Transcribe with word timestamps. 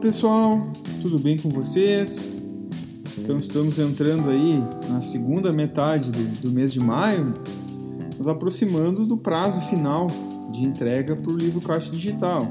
pessoal, 0.00 0.66
tudo 1.02 1.18
bem 1.18 1.36
com 1.36 1.50
vocês? 1.50 2.26
Então 3.18 3.36
estamos 3.36 3.78
entrando 3.78 4.30
aí 4.30 4.58
na 4.88 5.02
segunda 5.02 5.52
metade 5.52 6.10
do, 6.10 6.40
do 6.40 6.50
mês 6.50 6.72
de 6.72 6.80
maio, 6.80 7.34
nos 8.16 8.26
aproximando 8.26 9.04
do 9.04 9.18
prazo 9.18 9.60
final 9.68 10.06
de 10.52 10.62
entrega 10.62 11.14
para 11.14 11.30
o 11.30 11.36
livro 11.36 11.60
Caixa 11.60 11.90
Digital. 11.90 12.48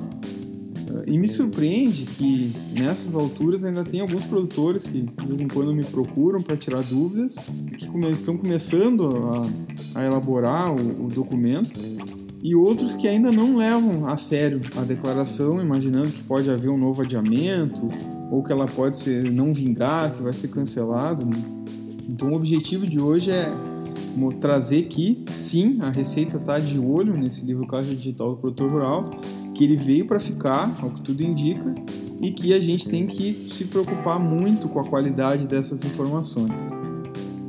E 1.07 1.18
me 1.18 1.27
surpreende 1.27 2.05
que 2.05 2.54
nessas 2.71 3.16
alturas 3.16 3.63
ainda 3.63 3.84
tem 3.84 4.00
alguns 4.00 4.23
produtores 4.25 4.84
que 4.84 5.02
de 5.02 5.27
vez 5.27 5.41
em 5.41 5.47
quando 5.47 5.73
me 5.73 5.84
procuram 5.84 6.41
para 6.41 6.55
tirar 6.55 6.84
dúvidas, 6.84 7.36
que 7.36 8.07
estão 8.09 8.38
começando 8.38 9.09
a, 9.95 10.00
a 10.02 10.05
elaborar 10.05 10.71
o, 10.71 11.05
o 11.05 11.07
documento 11.07 11.79
e 12.42 12.56
outros 12.56 12.96
que 12.96 13.07
ainda 13.07 13.32
não 13.32 13.57
levam 13.57 14.06
a 14.06 14.16
sério 14.16 14.61
a 14.78 14.82
declaração, 14.82 15.61
imaginando 15.61 16.10
que 16.10 16.24
pode 16.24 16.50
haver 16.50 16.70
um 16.70 16.78
novo 16.78 17.02
adiamento 17.02 17.89
ou 18.32 18.43
que 18.43 18.52
ela 18.52 18.66
pode 18.66 18.97
ser 18.97 19.30
não 19.32 19.54
vingar, 19.54 20.14
que 20.14 20.21
vai 20.21 20.34
ser 20.34 20.47
cancelado. 20.47 21.25
Né? 21.25 21.38
Então, 22.07 22.30
o 22.30 22.36
objetivo 22.36 22.88
de 22.88 23.00
hoje 23.00 23.32
é 23.32 23.52
trazer 24.39 24.83
que, 24.83 25.24
sim, 25.33 25.80
a 25.82 25.89
Receita 25.89 26.38
está 26.38 26.60
de 26.60 26.80
olho 26.80 27.16
nesse 27.16 27.46
livro 27.46 27.68
Caixa 27.68 27.94
Digital 27.94 28.32
do 28.32 28.38
Produtor 28.38 28.71
Rural, 28.71 29.10
que 29.54 29.64
ele 29.64 29.78
veio 29.78 30.06
para 30.06 30.19
ficar, 30.19 30.74
ao 30.82 30.89
que 30.92 31.02
tudo 31.02 31.21
indica, 31.24 31.74
e 32.22 32.31
que 32.31 32.53
a 32.53 32.59
gente 32.59 32.88
tem 32.88 33.08
que 33.08 33.47
se 33.47 33.66
preocupar 33.66 34.19
muito 34.19 34.67
com 34.67 34.80
a 34.80 34.86
qualidade 34.86 35.47
dessas 35.47 35.83
informações. 35.83 36.67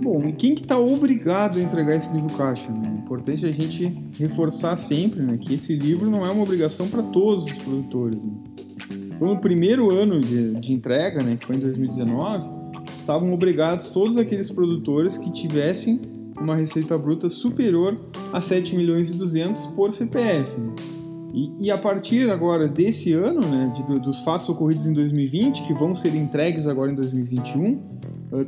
Bom, 0.03 0.27
e 0.27 0.33
quem 0.33 0.55
que 0.55 0.63
está 0.63 0.79
obrigado 0.79 1.59
a 1.59 1.63
entregar 1.63 1.95
esse 1.95 2.11
livro 2.13 2.33
caixa? 2.35 2.71
Né? 2.71 2.83
É 2.87 2.99
importante 2.99 3.45
a 3.45 3.53
gente 3.53 3.93
reforçar 4.19 4.77
sempre 4.77 5.23
né, 5.23 5.37
que 5.37 5.55
esse 5.55 5.77
livro 5.77 6.11
não 6.11 6.25
é 6.25 6.31
uma 6.31 6.43
obrigação 6.43 6.89
para 6.89 7.03
todos 7.03 7.45
os 7.45 7.59
produtores. 7.59 8.25
Né? 8.25 8.33
Então, 9.15 9.29
no 9.29 9.39
primeiro 9.39 9.91
ano 9.91 10.19
de, 10.19 10.55
de 10.55 10.73
entrega, 10.73 11.23
né, 11.23 11.37
que 11.37 11.47
foi 11.47 11.57
em 11.57 11.61
2019, 11.61 12.49
estavam 12.97 13.33
obrigados 13.35 13.89
todos 13.89 14.17
aqueles 14.17 14.49
produtores 14.51 15.19
que 15.19 15.31
tivessem 15.31 16.01
uma 16.41 16.57
receita 16.57 16.97
bruta 16.97 17.29
superior 17.29 18.01
a 18.33 18.41
7 18.41 18.75
milhões 18.75 19.11
e 19.11 19.19
200 19.19 19.67
por 19.67 19.93
CPF. 19.93 20.59
Né? 20.59 20.75
E, 21.33 21.67
e, 21.67 21.71
a 21.71 21.79
partir 21.79 22.29
agora 22.29 22.67
desse 22.67 23.13
ano, 23.13 23.41
né, 23.41 23.73
de, 23.75 24.01
dos 24.01 24.21
fatos 24.21 24.49
ocorridos 24.49 24.87
em 24.87 24.93
2020, 24.93 25.63
que 25.63 25.73
vão 25.75 25.95
ser 25.95 26.15
entregues 26.15 26.67
agora 26.67 26.91
em 26.91 26.95
2021, 26.95 27.65
eh, 27.65 28.00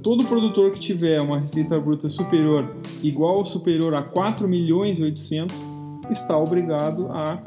todo 0.02 0.24
produtor 0.24 0.70
que 0.70 0.78
tiver 0.78 1.20
uma 1.20 1.38
receita 1.38 1.78
bruta 1.80 2.08
superior, 2.08 2.76
igual 3.02 3.38
ou 3.38 3.44
superior 3.44 3.94
a 3.94 4.02
4 4.02 4.46
milhões 4.46 4.98
e 4.98 5.02
800, 5.02 5.64
está 6.10 6.38
obrigado 6.38 7.08
a 7.10 7.42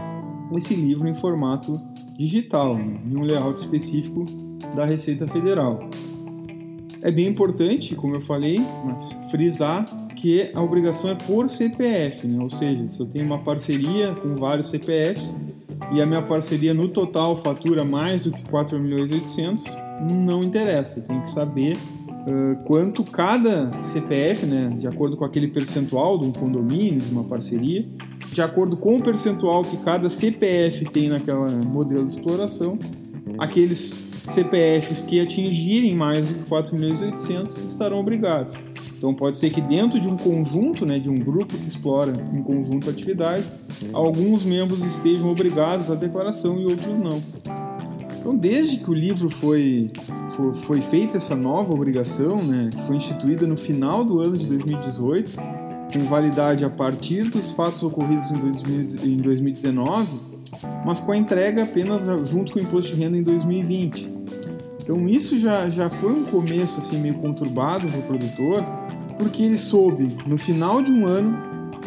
esse 0.54 0.76
livro 0.76 1.08
em 1.08 1.16
formato 1.16 1.78
digital, 2.18 2.78
né, 2.78 3.00
em 3.06 3.16
um 3.16 3.24
layout 3.24 3.60
específico 3.62 4.26
da 4.76 4.86
Receita 4.86 5.28
Federal. 5.28 5.90
É 7.02 7.12
bem 7.12 7.28
importante, 7.28 7.96
como 7.96 8.16
eu 8.16 8.22
falei, 8.22 8.58
frisar 9.30 9.86
que 10.16 10.50
a 10.54 10.62
obrigação 10.62 11.12
é 11.12 11.16
por 11.16 11.48
CPF, 11.50 12.28
né? 12.28 12.42
ou 12.42 12.50
seja, 12.50 12.90
se 12.90 13.00
eu 13.00 13.06
tenho 13.06 13.26
uma 13.26 13.40
parceria 13.40 14.14
com 14.16 14.34
vários 14.34 14.68
CPFs 14.68 15.40
e 15.94 16.02
a 16.02 16.06
minha 16.06 16.22
parceria 16.22 16.74
no 16.74 16.88
total 16.88 17.36
fatura 17.36 17.86
mais 17.86 18.24
do 18.24 18.32
que 18.32 18.44
4 18.50 18.80
milhões 18.80 19.12
e 19.12 19.16
800, 19.16 19.66
não 20.26 20.42
interessa, 20.42 21.00
eu 21.00 21.04
tenho 21.04 21.22
que 21.22 21.30
saber 21.30 21.78
uh, 22.28 22.64
quanto 22.66 23.04
cada 23.04 23.72
CPF, 23.82 24.46
né, 24.46 24.76
de 24.78 24.88
acordo 24.88 25.16
com 25.18 25.26
aquele 25.26 25.48
percentual 25.48 26.18
de 26.20 26.28
um 26.28 26.32
condomínio, 26.32 27.00
de 27.00 27.12
uma 27.12 27.24
parceria, 27.24 27.84
de 28.32 28.42
acordo 28.42 28.76
com 28.78 28.98
o 28.98 29.04
percentual 29.04 29.62
que 29.62 29.78
cada 29.78 30.10
CPF 30.10 30.86
tem 30.86 31.10
naquela 31.10 31.48
modelo 31.48 32.06
de 32.06 32.14
exploração, 32.14 32.78
aqueles 33.38 33.96
CPFs 34.28 35.04
que 35.04 35.20
atingirem 35.20 35.94
mais 35.94 36.28
do 36.28 36.34
que 36.34 36.50
4 36.50 36.76
milhões 36.76 37.02
e 37.02 37.06
800 37.06 37.58
estarão 37.60 38.00
obrigados. 38.00 38.58
Então 38.98 39.14
pode 39.14 39.38
ser 39.38 39.52
que 39.52 39.62
dentro 39.62 40.00
de 40.00 40.08
um 40.08 40.18
conjunto, 40.18 40.86
né, 40.86 41.00
de 41.00 41.10
um 41.10 41.16
grupo 41.16 41.58
que 41.58 41.68
explora 41.68 42.14
em 42.36 42.42
conjunto 42.42 42.90
a 42.90 42.92
atividade, 42.92 43.46
alguns 43.94 44.44
membros 44.44 44.84
estejam 44.84 45.30
obrigados 45.30 45.92
à 45.92 45.96
declaração 45.96 46.60
e 46.60 46.66
outros 46.66 46.98
não. 46.98 47.22
Então, 48.26 48.36
desde 48.36 48.80
que 48.80 48.90
o 48.90 48.94
livro 48.96 49.30
foi, 49.30 49.92
foi, 50.32 50.54
foi 50.56 50.82
feita 50.82 51.18
essa 51.18 51.36
nova 51.36 51.72
obrigação, 51.72 52.44
né, 52.44 52.72
que 52.76 52.82
foi 52.88 52.96
instituída 52.96 53.46
no 53.46 53.56
final 53.56 54.04
do 54.04 54.20
ano 54.20 54.36
de 54.36 54.48
2018, 54.48 55.36
com 55.94 56.00
validade 56.10 56.66
a 56.66 56.70
partir 56.72 57.30
dos 57.30 57.52
fatos 57.52 57.84
ocorridos 57.84 58.32
em 58.32 59.18
2019, 59.18 60.08
mas 60.84 61.00
com 61.00 61.12
a 61.12 61.18
entrega 61.18 61.62
apenas 61.62 62.06
junto 62.28 62.52
com 62.52 62.58
o 62.58 62.64
imposto 62.64 62.96
de 62.96 63.00
renda 63.00 63.16
em 63.16 63.22
2020. 63.22 64.10
Então 64.82 65.08
isso 65.08 65.38
já, 65.38 65.70
já 65.70 65.88
foi 65.88 66.12
um 66.12 66.24
começo 66.24 66.80
assim 66.80 66.98
meio 66.98 67.14
conturbado 67.20 67.88
para 67.88 68.00
o 68.00 68.04
produtor, 68.04 68.64
porque 69.20 69.44
ele 69.44 69.60
soube 69.60 70.08
no 70.26 70.36
final 70.36 70.82
de 70.82 70.92
um 70.92 71.06
ano, 71.06 71.38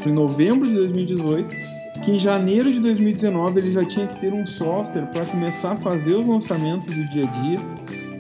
em 0.06 0.12
novembro 0.12 0.69
de 0.69 0.77
2018, 0.77 1.78
que 2.03 2.12
em 2.12 2.19
janeiro 2.19 2.72
de 2.72 2.81
2019 2.81 3.60
ele 3.60 3.72
já 3.72 3.84
tinha 3.84 4.06
que 4.06 4.20
ter 4.20 4.32
um 4.32 4.47
software 4.47 5.06
para 5.06 5.25
começar 5.25 5.72
a 5.72 5.76
fazer 5.76 6.14
os 6.14 6.26
lançamentos 6.26 6.88
do 6.88 7.09
dia 7.09 7.28
a 7.28 7.31
dia 7.42 7.60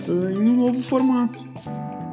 uh, 0.08 0.30
em 0.30 0.48
um 0.48 0.56
novo 0.56 0.82
formato. 0.82 1.44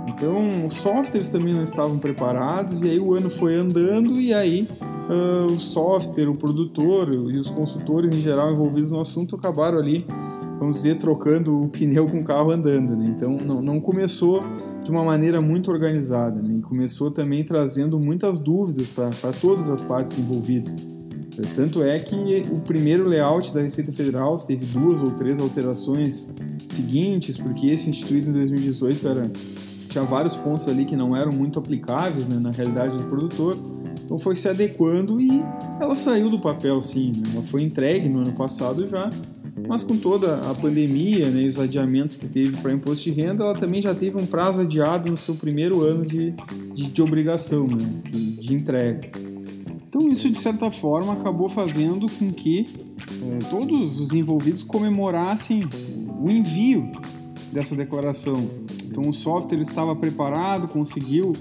Então, 0.08 0.66
os 0.66 0.76
softwares 0.76 1.30
também 1.30 1.54
não 1.54 1.64
estavam 1.64 1.98
preparados, 1.98 2.82
e 2.82 2.90
aí 2.90 3.00
o 3.00 3.14
ano 3.14 3.30
foi 3.30 3.56
andando, 3.56 4.20
e 4.20 4.34
aí 4.34 4.66
uh, 5.10 5.52
o 5.52 5.60
software, 5.60 6.30
o 6.30 6.38
produtor 6.38 7.14
e 7.14 7.38
os 7.38 7.50
consultores 7.50 8.12
em 8.12 8.22
geral 8.22 8.52
envolvidos 8.52 8.92
no 8.92 9.00
assunto 9.02 9.36
acabaram 9.36 9.78
ali, 9.78 10.06
vamos 10.58 10.78
dizer, 10.78 10.98
trocando 11.00 11.64
o 11.64 11.68
pneu 11.70 12.08
com 12.08 12.20
o 12.20 12.24
carro 12.24 12.52
andando. 12.52 12.96
Né? 12.96 13.14
Então, 13.16 13.32
não, 13.32 13.62
não 13.62 13.82
começou 13.82 14.42
de 14.84 14.92
uma 14.92 15.04
maneira 15.04 15.42
muito 15.42 15.70
organizada, 15.70 16.42
né? 16.42 16.60
e 16.60 16.62
começou 16.62 17.12
também 17.12 17.44
trazendo 17.44 18.00
muitas 18.00 18.40
dúvidas 18.40 18.90
para 18.90 19.34
todas 19.34 19.68
as 19.68 19.82
partes 19.82 20.18
envolvidas. 20.18 20.95
Tanto 21.56 21.84
é 21.84 22.00
que 22.00 22.16
o 22.52 22.60
primeiro 22.60 23.08
layout 23.08 23.54
da 23.54 23.62
Receita 23.62 23.92
Federal 23.92 24.38
teve 24.38 24.66
duas 24.66 25.02
ou 25.02 25.12
três 25.12 25.40
alterações 25.40 26.30
seguintes, 26.70 27.38
porque 27.38 27.68
esse 27.68 27.90
instituído 27.90 28.30
em 28.30 28.34
2018 28.34 29.08
era, 29.08 29.32
tinha 29.90 30.04
vários 30.04 30.36
pontos 30.36 30.68
ali 30.68 30.86
que 30.86 30.96
não 30.96 31.16
eram 31.16 31.32
muito 31.32 31.60
aplicáveis 31.60 32.28
né, 32.28 32.38
na 32.40 32.52
realidade 32.52 32.98
do 32.98 33.04
produtor. 33.06 33.58
Então 34.04 34.20
foi 34.20 34.36
se 34.36 34.48
adequando 34.48 35.20
e 35.20 35.44
ela 35.80 35.96
saiu 35.96 36.30
do 36.30 36.40
papel 36.40 36.82
sim, 36.82 37.12
né? 37.16 37.32
ela 37.34 37.44
foi 37.44 37.64
entregue 37.64 38.08
no 38.08 38.20
ano 38.20 38.34
passado 38.34 38.86
já, 38.86 39.10
mas 39.68 39.84
com 39.84 39.98
toda 39.98 40.36
a 40.50 40.54
pandemia 40.54 41.30
né, 41.30 41.42
e 41.42 41.48
os 41.48 41.58
adiamentos 41.58 42.16
que 42.16 42.28
teve 42.28 42.56
para 42.58 42.72
imposto 42.72 43.06
de 43.06 43.12
renda, 43.12 43.44
ela 43.44 43.56
também 43.56 43.82
já 43.82 43.96
teve 43.96 44.18
um 44.18 44.26
prazo 44.26 44.62
adiado 44.62 45.10
no 45.10 45.18
seu 45.18 45.34
primeiro 45.36 45.82
ano 45.82 46.06
de, 46.06 46.34
de, 46.74 46.88
de 46.88 47.02
obrigação, 47.02 47.66
né, 47.66 48.02
de, 48.12 48.36
de 48.36 48.54
entrega. 48.54 49.35
Então 49.96 50.10
isso 50.10 50.30
de 50.30 50.38
certa 50.38 50.70
forma 50.70 51.14
acabou 51.14 51.48
fazendo 51.48 52.12
com 52.20 52.30
que 52.30 52.66
é, 53.24 53.38
todos 53.50 54.02
os 54.02 54.12
envolvidos 54.12 54.62
comemorassem 54.62 55.62
o 56.22 56.30
envio 56.30 56.92
dessa 57.50 57.78
declaração. 57.78 58.46
Então 58.84 59.10
o 59.10 59.14
software 59.14 59.62
estava 59.62 59.96
preparado, 59.96 60.68
conseguiu 60.68 61.32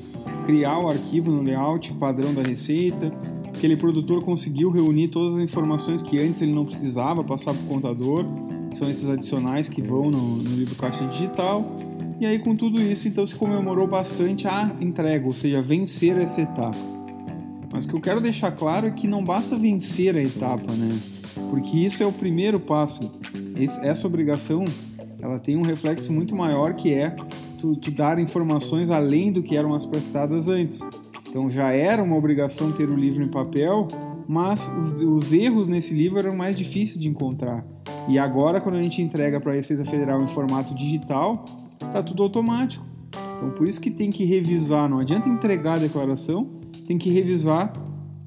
criar 0.47 0.79
o 0.79 0.89
arquivo 0.89 1.33
no 1.33 1.43
layout 1.43 1.93
padrão 1.95 2.33
da 2.33 2.43
receita, 2.43 3.13
aquele 3.49 3.77
produtor 3.77 4.23
conseguiu 4.23 4.71
reunir 4.71 5.09
todas 5.09 5.35
as 5.35 5.41
informações 5.41 6.01
que 6.01 6.21
antes 6.21 6.41
ele 6.41 6.55
não 6.55 6.65
precisava 6.65 7.25
passar 7.25 7.55
para 7.55 7.63
o 7.65 7.67
contador, 7.67 8.25
são 8.71 8.89
esses 8.89 9.09
adicionais 9.09 9.69
que 9.69 9.83
vão 9.83 10.13
no, 10.13 10.37
no 10.37 10.55
livro 10.55 10.77
caixa 10.77 11.05
digital. 11.09 11.65
E 12.21 12.25
aí 12.25 12.39
com 12.39 12.55
tudo 12.55 12.81
isso 12.81 13.09
então 13.09 13.27
se 13.27 13.35
comemorou 13.35 13.89
bastante 13.89 14.47
a 14.47 14.71
entrega, 14.81 15.27
ou 15.27 15.33
seja, 15.33 15.61
vencer 15.61 16.17
essa 16.19 16.41
etapa. 16.41 16.94
Mas 17.75 17.85
o 17.85 17.89
que 17.89 17.97
eu 17.97 18.01
quero 18.01 18.21
deixar 18.21 18.53
claro 18.53 18.87
é 18.87 18.93
que 18.93 19.09
não 19.09 19.25
basta 19.25 19.59
vencer 19.59 20.17
a 20.17 20.23
etapa, 20.23 20.73
né? 20.75 20.97
Porque 21.51 21.77
isso 21.77 22.05
é 22.05 22.07
o 22.07 22.13
primeiro 22.13 22.61
passo. 22.61 23.11
essa 23.83 24.07
obrigação, 24.07 24.65
ela 25.21 25.41
tem 25.41 25.57
um 25.57 25.63
reflexo 25.63 26.13
muito 26.13 26.37
maior 26.37 26.75
que 26.75 26.95
é 26.95 27.17
tu, 27.59 27.75
tu 27.75 27.91
dar 27.91 28.21
informações 28.21 28.91
além 28.91 29.33
do 29.33 29.43
que 29.43 29.57
eram 29.57 29.75
as 29.75 29.85
prestadas 29.85 30.47
antes. 30.47 30.87
Então 31.29 31.51
já 31.51 31.73
era 31.73 32.01
uma 32.01 32.15
obrigação 32.15 32.71
ter 32.71 32.89
o 32.89 32.95
livro 32.95 33.25
em 33.25 33.29
papel, 33.29 33.89
mas 34.29 34.71
os, 34.79 34.93
os 34.93 35.33
erros 35.33 35.67
nesse 35.67 35.95
livro 35.95 36.21
eram 36.21 36.37
mais 36.37 36.57
difíceis 36.57 37.01
de 37.01 37.09
encontrar. 37.09 37.67
E 38.07 38.21
agora, 38.21 38.61
quando 38.61 38.77
a 38.77 38.83
gente 38.85 39.03
entrega 39.03 39.41
para 39.41 39.51
a 39.51 39.55
Receita 39.57 39.85
Federal 39.85 40.23
em 40.23 40.29
formato 40.29 40.77
digital, 40.77 41.45
tá 41.91 42.05
tudo 42.05 42.23
automático. 42.23 42.87
Então 43.35 43.51
por 43.51 43.67
isso 43.67 43.81
que 43.81 43.91
tem 43.91 44.11
que 44.11 44.25
revisar, 44.25 44.89
não 44.89 45.01
adianta 45.01 45.29
entregar 45.29 45.75
a 45.75 45.79
declaração 45.79 46.63
tem 46.87 46.99
que 46.99 47.11
revisar 47.11 47.73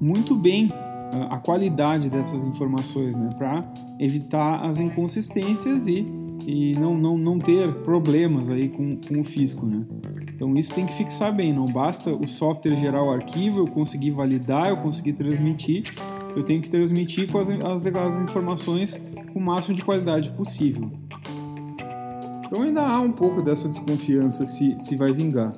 muito 0.00 0.34
bem 0.34 0.68
ah, 0.72 1.36
a 1.36 1.38
qualidade 1.38 2.10
dessas 2.10 2.44
informações, 2.44 3.16
né, 3.16 3.30
para 3.36 3.62
evitar 3.98 4.64
as 4.64 4.80
inconsistências 4.80 5.86
e, 5.86 6.06
e 6.46 6.72
não, 6.78 6.96
não, 6.96 7.16
não 7.16 7.38
ter 7.38 7.72
problemas 7.82 8.50
aí 8.50 8.68
com, 8.68 8.96
com 8.96 9.20
o 9.20 9.24
fisco, 9.24 9.66
né. 9.66 9.84
Então 10.34 10.56
isso 10.56 10.72
tem 10.72 10.86
que 10.86 10.92
fixar 10.92 11.34
bem, 11.34 11.52
não 11.52 11.66
basta 11.66 12.10
o 12.10 12.26
software 12.26 12.76
gerar 12.76 13.02
o 13.02 13.10
arquivo, 13.10 13.60
eu 13.60 13.66
conseguir 13.66 14.12
validar, 14.12 14.68
eu 14.68 14.76
conseguir 14.76 15.14
transmitir, 15.14 15.92
eu 16.36 16.44
tenho 16.44 16.62
que 16.62 16.70
transmitir 16.70 17.30
com 17.30 17.38
as, 17.38 17.50
as, 17.50 17.86
as 17.86 18.18
informações 18.18 19.00
com 19.32 19.40
o 19.40 19.42
máximo 19.42 19.74
de 19.74 19.84
qualidade 19.84 20.30
possível. 20.30 20.90
Então 22.46 22.62
ainda 22.62 22.86
há 22.86 23.00
um 23.00 23.12
pouco 23.12 23.42
dessa 23.42 23.68
desconfiança 23.68 24.46
se, 24.46 24.78
se 24.78 24.96
vai 24.96 25.12
vingar. 25.12 25.52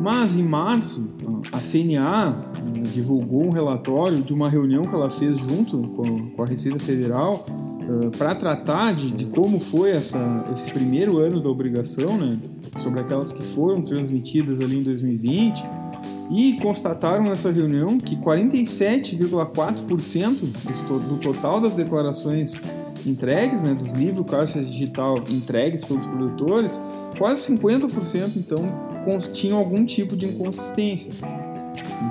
Mas 0.00 0.36
em 0.38 0.42
março, 0.42 1.10
a 1.52 1.58
CNA 1.58 2.30
né, 2.30 2.82
divulgou 2.90 3.44
um 3.44 3.50
relatório 3.50 4.22
de 4.22 4.32
uma 4.32 4.48
reunião 4.48 4.82
que 4.82 4.94
ela 4.94 5.10
fez 5.10 5.36
junto 5.36 5.76
com, 5.88 6.32
a 6.42 6.46
Receita 6.46 6.78
Federal 6.78 7.44
uh, 7.46 8.10
para 8.16 8.34
tratar 8.34 8.92
de, 8.92 9.10
de, 9.10 9.26
como 9.26 9.60
foi 9.60 9.90
essa, 9.90 10.46
esse 10.50 10.70
primeiro 10.70 11.18
ano 11.18 11.42
da 11.42 11.50
obrigação, 11.50 12.16
né, 12.16 12.38
sobre 12.78 13.00
aquelas 13.00 13.30
que 13.30 13.42
foram 13.42 13.82
transmitidas 13.82 14.58
ali 14.58 14.78
em 14.78 14.82
2020, 14.82 15.62
e 16.30 16.54
constataram 16.62 17.24
nessa 17.24 17.52
reunião 17.52 17.98
que 17.98 18.16
47,4% 18.16 21.08
do 21.08 21.18
total 21.18 21.60
das 21.60 21.74
declarações 21.74 22.58
entregues, 23.04 23.62
né, 23.62 23.74
dos 23.74 23.90
livros 23.90 24.24
caixa 24.30 24.62
digital 24.62 25.16
entregues 25.28 25.84
pelos 25.84 26.06
produtores, 26.06 26.82
quase 27.18 27.52
50% 27.52 28.36
então 28.36 28.88
tinham 29.32 29.58
algum 29.58 29.84
tipo 29.84 30.16
de 30.16 30.26
inconsistência. 30.26 31.12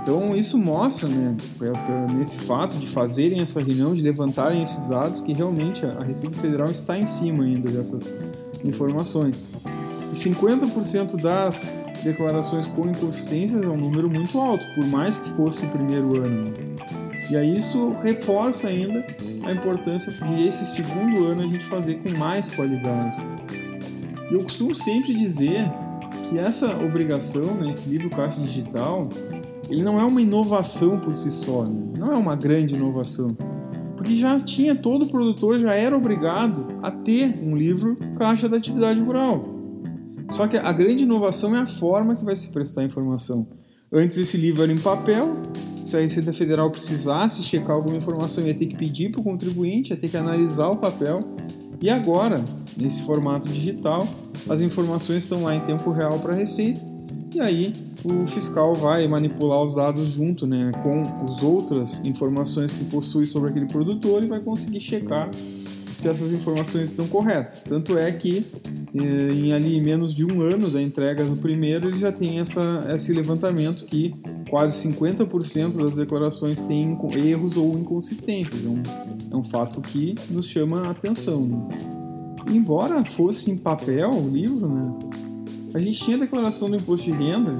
Então 0.02 0.36
isso 0.36 0.58
mostra, 0.58 1.08
né, 1.08 1.36
nesse 2.18 2.38
fato 2.38 2.78
de 2.78 2.88
fazerem 2.88 3.42
essa 3.42 3.60
reunião, 3.60 3.94
de 3.94 4.02
levantarem 4.02 4.62
esses 4.62 4.88
dados, 4.88 5.20
que 5.20 5.34
realmente 5.34 5.86
a 5.86 6.06
Receita 6.06 6.38
Federal 6.40 6.70
está 6.70 6.98
em 6.98 7.06
cima 7.06 7.44
ainda 7.44 7.72
dessas 7.72 8.14
informações. 8.64 9.56
E 10.12 10.16
50% 10.16 11.22
das 11.22 11.74
declarações 12.04 12.68
com 12.68 12.88
inconsistências 12.88 13.62
é 13.62 13.68
um 13.68 13.78
número 13.78 14.10
muito 14.10 14.40
alto, 14.40 14.66
por 14.76 14.86
mais 14.86 15.18
que 15.18 15.30
fosse 15.32 15.66
o 15.66 15.70
primeiro 15.70 16.24
ano. 16.24 16.54
E 17.30 17.36
aí 17.36 17.54
isso 17.54 17.94
reforça 18.02 18.68
ainda 18.68 19.06
a 19.44 19.52
importância 19.52 20.12
de 20.12 20.48
esse 20.48 20.66
segundo 20.66 21.26
ano 21.26 21.44
a 21.44 21.48
gente 21.48 21.66
fazer 21.66 21.96
com 21.96 22.18
mais 22.18 22.48
qualidade. 22.48 23.18
Eu 24.32 24.40
costumo 24.44 24.76
sempre 24.76 25.16
dizer 25.16 25.72
que 26.30 26.38
essa 26.38 26.78
obrigação, 26.78 27.56
né, 27.56 27.72
esse 27.72 27.90
livro 27.90 28.10
caixa 28.10 28.40
digital, 28.40 29.10
ele 29.68 29.84
não 29.84 30.00
é 30.00 30.04
uma 30.04 30.22
inovação 30.22 31.00
por 31.00 31.16
si 31.16 31.32
só, 31.32 31.66
né? 31.66 31.94
não 31.98 32.12
é 32.12 32.16
uma 32.16 32.36
grande 32.36 32.76
inovação, 32.76 33.36
porque 33.98 34.14
já 34.14 34.40
tinha 34.40 34.76
todo 34.76 35.08
produtor 35.08 35.60
já 35.60 35.74
era 35.74 35.98
obrigado 35.98 36.68
a 36.84 36.92
ter 36.92 37.38
um 37.42 37.58
livro 37.58 37.96
caixa 38.18 38.48
da 38.48 38.58
atividade 38.58 39.02
rural. 39.02 39.44
Só 40.30 40.48
que 40.48 40.58
a 40.58 40.72
grande 40.72 41.04
inovação 41.04 41.56
é 41.56 41.60
a 41.60 41.68
forma 41.68 42.16
que 42.16 42.24
vai 42.24 42.36
se 42.36 42.50
prestar 42.50 42.82
a 42.82 42.84
informação. 42.86 43.48
Antes 43.92 44.18
esse 44.20 44.38
livro 44.38 44.62
era 44.62 44.72
em 44.72 44.78
papel, 44.78 45.42
se 45.84 45.98
a 45.98 46.00
Receita 46.00 46.32
Federal 46.32 46.70
precisasse 46.70 47.42
checar 47.42 47.76
alguma 47.76 47.98
informação, 47.98 48.46
ia 48.46 48.54
ter 48.54 48.68
que 48.68 48.76
pedir 48.76 49.10
para 49.10 49.22
o 49.22 49.24
contribuinte, 49.24 49.92
ia 49.92 49.98
ter 49.98 50.08
que 50.08 50.18
analisar 50.18 50.70
o 50.70 50.78
papel. 50.78 51.28
E 51.82 51.90
agora, 51.90 52.44
nesse 52.78 53.04
formato 53.04 53.48
digital, 53.48 54.08
as 54.50 54.62
informações 54.62 55.24
estão 55.24 55.44
lá 55.44 55.56
em 55.56 55.62
tempo 55.62 55.92
real 55.92 56.20
para 56.20 56.34
a 56.34 56.36
Receita 56.36 56.82
e 57.34 57.40
aí 57.40 57.74
o 58.04 58.26
fiscal 58.26 58.74
vai 58.74 59.08
manipular 59.08 59.64
os 59.64 59.76
dados 59.76 60.08
junto 60.08 60.48
né, 60.48 60.72
com 60.82 61.02
as 61.26 61.44
outras 61.44 62.00
informações 62.04 62.72
que 62.74 62.84
possui 62.86 63.26
sobre 63.26 63.52
aquele 63.52 63.68
produtor 63.68 64.24
e 64.24 64.28
vai 64.28 64.40
conseguir 64.40 64.80
checar 64.80 65.30
se 66.00 66.08
essas 66.08 66.32
informações 66.32 66.86
estão 66.86 67.08
corretas. 67.08 67.62
Tanto 67.62 67.98
é 67.98 68.12
que 68.12 68.46
eh, 68.96 69.34
em 69.34 69.54
ali 69.54 69.80
menos 69.82 70.14
de 70.14 70.26
um 70.26 70.42
ano 70.42 70.70
da 70.70 70.82
entrega 70.82 71.24
do 71.26 71.36
primeiro, 71.36 71.90
ele 71.90 71.98
já 71.98 72.12
tem 72.12 72.40
essa, 72.40 72.88
esse 72.96 73.14
levantamento 73.14 73.86
que 73.86 74.16
quase 74.50 74.88
50% 74.88 75.78
das 75.78 75.98
declarações 75.98 76.62
têm 76.62 76.98
erros 77.14 77.58
ou 77.58 77.78
inconsistências. 77.78 78.66
É 78.66 78.68
um, 78.68 78.82
é 79.34 79.36
um 79.36 79.44
fato 79.44 79.82
que 79.82 80.16
nos 80.30 80.48
chama 80.48 80.88
a 80.88 80.92
atenção. 80.92 81.46
Né? 81.46 82.00
embora 82.50 83.04
fosse 83.06 83.52
em 83.52 83.58
papel 83.58 84.12
o 84.12 84.30
livro, 84.30 84.68
né, 84.68 84.94
a 85.74 85.80
gente 85.80 86.00
tinha 86.00 86.18
a 86.18 86.20
declaração 86.20 86.70
do 86.70 86.76
imposto 86.76 87.06
de 87.06 87.12
renda 87.12 87.52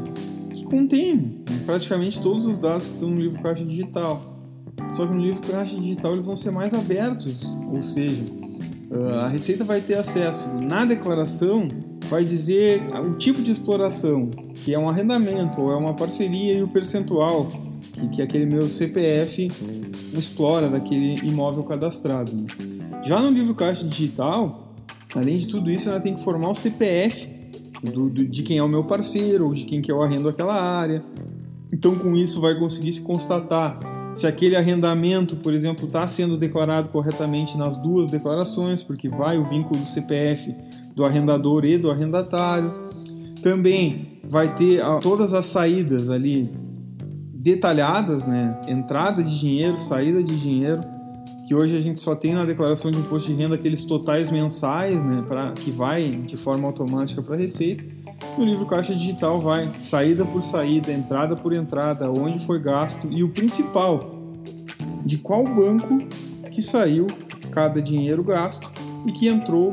que 0.52 0.66
contém 0.66 1.44
praticamente 1.66 2.20
todos 2.20 2.46
os 2.46 2.58
dados 2.58 2.88
que 2.88 2.94
estão 2.94 3.10
no 3.10 3.20
livro 3.20 3.42
caixa 3.42 3.64
digital. 3.64 4.39
Só 4.94 5.06
que 5.06 5.14
no 5.14 5.20
livro 5.20 5.42
caixa 5.48 5.80
digital 5.80 6.14
eles 6.14 6.26
vão 6.26 6.36
ser 6.36 6.52
mais 6.52 6.74
abertos, 6.74 7.38
ou 7.72 7.82
seja, 7.82 8.24
ah, 8.92 9.26
a 9.26 9.28
Receita 9.30 9.64
vai 9.64 9.82
ter 9.82 9.96
acesso 9.96 10.50
na 10.62 10.86
declaração, 10.86 11.68
vai 12.10 12.24
dizer 12.24 12.82
o 13.06 13.14
tipo 13.16 13.42
de 13.42 13.52
exploração, 13.52 14.30
que 14.56 14.74
é 14.74 14.80
um 14.80 14.90
arrendamento 14.90 15.62
ou 15.62 15.72
é 15.72 15.76
uma 15.76 15.94
parceria 15.94 16.54
e 16.54 16.64
o 16.64 16.68
percentual 16.68 17.50
que, 17.94 18.10
que 18.10 18.22
aquele 18.22 18.46
meu 18.46 18.68
CPF 18.68 19.48
explora 20.14 20.70
daquele 20.70 21.20
imóvel 21.28 21.64
cadastrado. 21.64 22.32
Já 23.04 23.22
no 23.22 23.30
livro 23.30 23.54
caixa 23.54 23.88
digital, 23.88 24.70
Além 25.16 25.38
de 25.38 25.48
tudo 25.48 25.72
isso, 25.72 25.90
ela 25.90 26.00
tem 26.00 26.14
que 26.14 26.24
formar 26.24 26.50
o 26.50 26.54
CPF 26.54 27.28
do, 27.84 28.10
do, 28.10 28.28
de 28.28 28.44
quem 28.44 28.58
é 28.58 28.64
o 28.64 28.70
meu 28.70 28.84
parceiro 28.84 29.48
ou 29.48 29.54
de 29.54 29.66
quem 29.66 29.82
que 29.82 29.92
eu 29.92 30.02
arrendo 30.04 30.30
aquela 30.30 30.54
área. 30.54 31.02
Então, 31.74 31.96
com 31.96 32.16
isso, 32.16 32.40
vai 32.40 32.58
conseguir 32.58 32.94
se 32.94 33.02
constatar 33.02 33.78
se 34.14 34.28
aquele 34.28 34.56
arrendamento, 34.56 35.36
por 35.38 35.54
exemplo, 35.54 35.86
está 35.86 36.08
sendo 36.08 36.38
declarado 36.38 36.90
corretamente 36.90 37.58
nas 37.58 37.78
duas 37.78 38.12
declarações, 38.12 38.82
porque 38.82 39.08
vai 39.08 39.38
o 39.38 39.48
vínculo 39.48 39.80
do 39.80 39.86
CPF 39.86 40.54
do 40.96 41.06
arrendador 41.06 41.66
e 41.66 41.78
do 41.78 41.90
arrendatário. 41.90 42.90
Também 43.42 44.20
vai 44.24 44.56
ter 44.56 44.82
todas 45.02 45.34
as 45.34 45.46
saídas 45.46 46.10
ali 46.10 46.52
detalhadas, 47.36 48.28
né? 48.28 48.60
Entrada 48.68 49.24
de 49.24 49.40
dinheiro, 49.40 49.78
saída 49.78 50.22
de 50.22 50.38
dinheiro 50.38 50.82
que 51.50 51.56
hoje 51.56 51.76
a 51.76 51.82
gente 51.82 52.00
só 52.00 52.14
tem 52.14 52.36
na 52.36 52.46
declaração 52.46 52.92
de 52.92 53.00
imposto 53.00 53.34
de 53.34 53.36
renda 53.36 53.56
aqueles 53.56 53.84
totais 53.84 54.30
mensais, 54.30 55.04
né, 55.04 55.24
para 55.28 55.52
que 55.54 55.72
vai 55.72 56.18
de 56.18 56.38
forma 56.38 56.68
automática 56.68 57.24
para 57.24 57.34
a 57.34 57.38
Receita. 57.40 57.84
No 58.38 58.46
livro 58.46 58.66
Caixa 58.66 58.96
Digital 58.96 59.42
vai 59.42 59.70
saída 59.80 60.26
por 60.26 60.42
saída, 60.42 60.92
entrada 60.92 61.36
por 61.36 61.54
entrada, 61.54 62.10
onde 62.10 62.40
foi 62.46 62.60
gasto 62.60 63.08
e 63.10 63.24
o 63.24 63.30
principal, 63.30 64.00
de 65.06 65.18
qual 65.18 65.44
banco 65.44 66.00
que 66.52 66.62
saiu 66.62 67.08
cada 67.52 67.82
dinheiro 67.82 68.24
gasto 68.24 68.72
e 69.06 69.12
que 69.12 69.28
entrou 69.28 69.72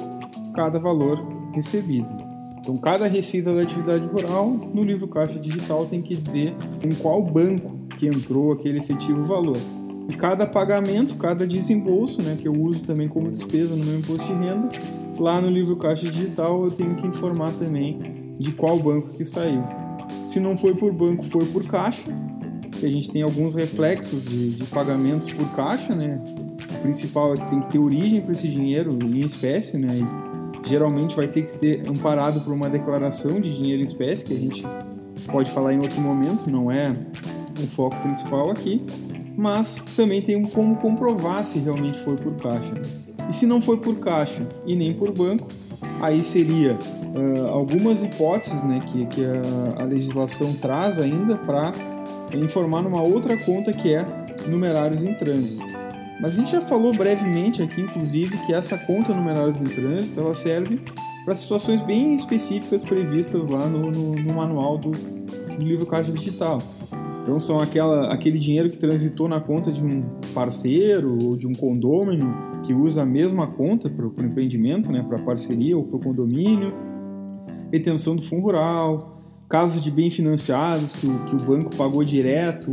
cada 0.54 0.78
valor 0.78 1.18
recebido. 1.52 2.12
Então, 2.58 2.76
cada 2.76 3.06
receita 3.06 3.54
da 3.54 3.62
atividade 3.62 4.08
rural 4.08 4.50
no 4.50 4.82
livro 4.82 5.06
Caixa 5.06 5.38
Digital 5.38 5.86
tem 5.86 6.02
que 6.02 6.16
dizer 6.16 6.52
em 6.84 6.92
qual 6.96 7.22
banco 7.22 7.76
que 7.96 8.08
entrou 8.08 8.52
aquele 8.52 8.80
efetivo 8.80 9.24
valor. 9.24 9.56
E 10.08 10.14
cada 10.14 10.46
pagamento, 10.46 11.16
cada 11.16 11.46
desembolso, 11.46 12.22
né, 12.22 12.36
que 12.40 12.46
eu 12.46 12.52
uso 12.52 12.82
também 12.82 13.08
como 13.08 13.30
despesa 13.30 13.74
no 13.74 13.84
meu 13.84 13.98
imposto 13.98 14.26
de 14.26 14.32
renda, 14.32 14.68
lá 15.18 15.40
no 15.40 15.48
livro 15.48 15.76
Caixa 15.76 16.10
Digital 16.10 16.64
eu 16.64 16.70
tenho 16.70 16.94
que 16.94 17.06
informar 17.06 17.52
também 17.52 18.15
de 18.38 18.52
qual 18.52 18.78
banco 18.78 19.10
que 19.10 19.24
saiu. 19.24 19.64
Se 20.26 20.40
não 20.40 20.56
foi 20.56 20.74
por 20.74 20.92
banco, 20.92 21.24
foi 21.24 21.44
por 21.46 21.64
caixa, 21.66 22.04
que 22.72 22.84
a 22.84 22.88
gente 22.88 23.10
tem 23.10 23.22
alguns 23.22 23.54
reflexos 23.54 24.24
de, 24.24 24.50
de 24.50 24.64
pagamentos 24.66 25.32
por 25.32 25.48
caixa, 25.52 25.94
né? 25.94 26.20
O 26.70 26.82
principal 26.82 27.32
é 27.32 27.36
que 27.36 27.46
tem 27.48 27.60
que 27.60 27.68
ter 27.68 27.78
origem 27.78 28.20
para 28.20 28.32
esse 28.32 28.48
dinheiro 28.48 28.98
em 29.02 29.20
espécie, 29.20 29.78
né? 29.78 29.88
E 30.64 30.68
geralmente 30.68 31.16
vai 31.16 31.28
ter 31.28 31.42
que 31.42 31.58
ter 31.58 31.88
amparado 31.88 32.40
por 32.40 32.52
uma 32.52 32.68
declaração 32.68 33.40
de 33.40 33.54
dinheiro 33.54 33.80
em 33.80 33.84
espécie, 33.84 34.24
que 34.24 34.34
a 34.34 34.38
gente 34.38 34.64
pode 35.26 35.50
falar 35.50 35.72
em 35.72 35.78
outro 35.78 36.00
momento, 36.00 36.50
não 36.50 36.70
é 36.70 36.94
o 37.62 37.66
foco 37.66 37.96
principal 38.02 38.50
aqui 38.50 38.84
mas 39.36 39.84
também 39.94 40.22
tem 40.22 40.42
como 40.46 40.76
comprovar 40.76 41.44
se 41.44 41.58
realmente 41.58 41.98
foi 41.98 42.16
por 42.16 42.34
caixa. 42.36 42.72
E 43.28 43.34
se 43.34 43.46
não 43.46 43.60
foi 43.60 43.76
por 43.76 43.98
caixa 43.98 44.48
e 44.66 44.74
nem 44.74 44.94
por 44.94 45.12
banco, 45.12 45.48
aí 46.00 46.22
seria 46.22 46.78
uh, 47.18 47.46
algumas 47.48 48.02
hipóteses 48.02 48.62
né, 48.62 48.82
que, 48.86 49.06
que 49.06 49.24
a, 49.24 49.82
a 49.82 49.84
legislação 49.84 50.52
traz 50.54 50.98
ainda 50.98 51.36
para 51.36 51.72
informar 52.34 52.82
numa 52.82 53.02
outra 53.02 53.36
conta 53.36 53.72
que 53.72 53.94
é 53.94 54.06
numerários 54.46 55.02
em 55.04 55.14
trânsito. 55.14 55.64
Mas 56.20 56.32
a 56.32 56.34
gente 56.34 56.50
já 56.50 56.62
falou 56.62 56.96
brevemente 56.96 57.62
aqui, 57.62 57.80
inclusive, 57.80 58.36
que 58.46 58.54
essa 58.54 58.78
conta 58.78 59.14
numerários 59.14 59.60
em 59.60 59.64
trânsito 59.64 60.20
ela 60.20 60.34
serve 60.34 60.80
para 61.24 61.34
situações 61.34 61.80
bem 61.80 62.14
específicas 62.14 62.82
previstas 62.82 63.48
lá 63.48 63.66
no, 63.66 63.90
no, 63.90 64.14
no 64.14 64.34
manual 64.34 64.78
do, 64.78 64.90
do 64.90 65.64
livro 65.64 65.84
Caixa 65.84 66.12
Digital. 66.12 66.58
Então 67.26 67.40
são 67.40 67.58
aquela, 67.58 68.12
aquele 68.12 68.38
dinheiro 68.38 68.70
que 68.70 68.78
transitou 68.78 69.28
na 69.28 69.40
conta 69.40 69.72
de 69.72 69.84
um 69.84 70.00
parceiro 70.32 71.18
ou 71.20 71.36
de 71.36 71.48
um 71.48 71.52
condômino 71.52 72.62
que 72.62 72.72
usa 72.72 73.02
a 73.02 73.04
mesma 73.04 73.48
conta 73.48 73.90
para 73.90 74.06
o 74.06 74.14
empreendimento, 74.24 74.92
né, 74.92 75.04
para 75.06 75.18
parceria 75.18 75.76
ou 75.76 75.82
para 75.82 75.96
o 75.96 76.00
condomínio, 76.00 76.72
retenção 77.72 78.16
do 78.16 78.22
fundo 78.22 78.42
rural, 78.42 79.16
casos 79.48 79.82
de 79.82 79.90
bem 79.90 80.10
financiados 80.10 80.92
que 80.92 81.06
o, 81.06 81.18
que 81.24 81.36
o 81.36 81.38
banco 81.38 81.74
pagou 81.76 82.02
direto 82.02 82.70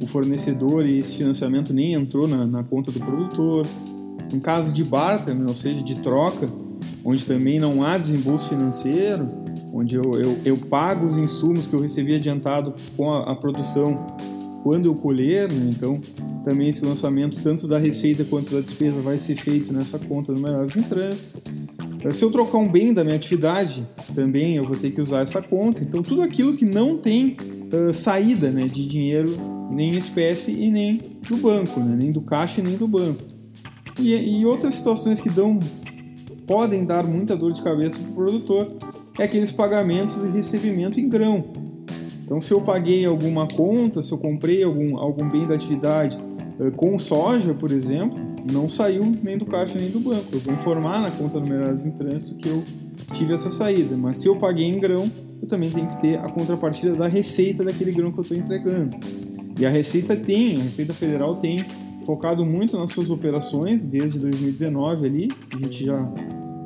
o, 0.00 0.06
fornecedor 0.06 0.84
e 0.86 0.98
esse 0.98 1.16
financiamento 1.16 1.72
nem 1.72 1.94
entrou 1.94 2.26
na, 2.26 2.46
na 2.46 2.64
conta 2.64 2.90
do 2.90 2.98
produtor, 2.98 3.66
em 4.32 4.40
casos 4.40 4.72
de 4.72 4.84
barter, 4.84 5.34
né, 5.34 5.44
ou 5.46 5.54
seja, 5.54 5.82
de 5.82 5.96
troca, 5.96 6.48
onde 7.04 7.24
também 7.24 7.58
não 7.58 7.82
há 7.82 7.96
desembolso 7.96 8.48
financeiro, 8.48 9.28
onde 9.72 9.94
eu, 9.94 10.12
eu, 10.14 10.38
eu 10.44 10.56
pago 10.56 11.06
os 11.06 11.16
insumos 11.16 11.66
que 11.66 11.74
eu 11.74 11.80
recebi 11.80 12.14
adiantado 12.14 12.74
com 12.96 13.12
a, 13.12 13.30
a 13.30 13.36
produção 13.36 14.06
quando 14.62 14.86
eu 14.86 14.94
colher, 14.94 15.50
né? 15.50 15.70
então 15.70 16.00
também 16.44 16.68
esse 16.68 16.84
lançamento 16.84 17.40
tanto 17.42 17.66
da 17.66 17.78
receita 17.78 18.24
quanto 18.24 18.52
da 18.52 18.60
despesa 18.60 19.00
vai 19.00 19.18
ser 19.18 19.36
feito 19.36 19.72
nessa 19.72 19.98
conta 19.98 20.32
numeradas 20.32 20.76
em 20.76 20.82
trânsito. 20.82 21.40
Se 22.08 22.24
eu 22.24 22.30
trocar 22.30 22.56
um 22.58 22.68
bem 22.68 22.94
da 22.94 23.04
minha 23.04 23.16
atividade, 23.16 23.86
também 24.14 24.56
eu 24.56 24.64
vou 24.64 24.74
ter 24.74 24.90
que 24.90 25.00
usar 25.00 25.20
essa 25.20 25.42
conta. 25.42 25.82
Então, 25.82 26.02
tudo 26.02 26.22
aquilo 26.22 26.54
que 26.54 26.64
não 26.64 26.96
tem 26.96 27.36
uh, 27.72 27.92
saída 27.92 28.50
né, 28.50 28.64
de 28.64 28.86
dinheiro, 28.86 29.36
nem 29.70 29.94
em 29.94 29.98
espécie 29.98 30.50
e 30.50 30.70
nem 30.70 30.98
do 31.28 31.36
banco, 31.36 31.78
né, 31.80 31.96
nem 32.00 32.10
do 32.10 32.22
caixa 32.22 32.60
e 32.60 32.64
nem 32.64 32.76
do 32.76 32.88
banco. 32.88 33.22
E, 33.98 34.14
e 34.14 34.46
outras 34.46 34.76
situações 34.76 35.20
que 35.20 35.28
dão, 35.28 35.58
podem 36.46 36.86
dar 36.86 37.04
muita 37.04 37.36
dor 37.36 37.52
de 37.52 37.62
cabeça 37.62 37.98
para 37.98 38.10
o 38.10 38.14
produtor 38.14 38.72
é 39.18 39.24
aqueles 39.24 39.52
pagamentos 39.52 40.16
e 40.24 40.28
recebimento 40.28 40.98
em 40.98 41.08
grão. 41.08 41.44
Então, 42.24 42.40
se 42.40 42.54
eu 42.54 42.62
paguei 42.62 43.04
alguma 43.04 43.46
conta, 43.46 44.02
se 44.02 44.10
eu 44.10 44.16
comprei 44.16 44.62
algum, 44.62 44.96
algum 44.96 45.28
bem 45.28 45.46
da 45.46 45.54
atividade 45.54 46.18
uh, 46.58 46.72
com 46.72 46.98
soja, 46.98 47.52
por 47.52 47.70
exemplo, 47.70 48.18
não 48.50 48.68
saiu 48.68 49.12
nem 49.22 49.38
do 49.38 49.46
caixa 49.46 49.78
nem 49.78 49.90
do 49.90 50.00
banco. 50.00 50.26
Eu 50.32 50.40
vou 50.40 50.54
informar 50.54 51.00
na 51.00 51.10
conta 51.10 51.38
numeradas 51.38 51.86
em 51.86 51.90
trânsito 51.92 52.36
que 52.36 52.48
eu 52.48 52.62
tive 53.12 53.34
essa 53.34 53.50
saída. 53.50 53.96
Mas 53.96 54.18
se 54.18 54.28
eu 54.28 54.36
paguei 54.36 54.66
em 54.66 54.78
grão, 54.78 55.10
eu 55.40 55.48
também 55.48 55.70
tenho 55.70 55.88
que 55.88 56.00
ter 56.00 56.18
a 56.18 56.28
contrapartida 56.28 56.94
da 56.94 57.06
receita 57.06 57.64
daquele 57.64 57.92
grão 57.92 58.12
que 58.12 58.18
eu 58.18 58.22
estou 58.22 58.36
entregando. 58.36 58.96
E 59.58 59.66
a 59.66 59.68
Receita 59.68 60.16
tem, 60.16 60.58
a 60.58 60.62
Receita 60.62 60.94
Federal 60.94 61.36
tem 61.36 61.66
focado 62.06 62.46
muito 62.46 62.78
nas 62.78 62.92
suas 62.92 63.10
operações 63.10 63.84
desde 63.84 64.18
2019 64.18 65.06
ali. 65.06 65.28
A 65.52 65.58
gente 65.58 65.84
já 65.84 66.06